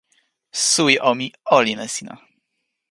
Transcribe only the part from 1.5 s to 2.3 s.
olin e sina!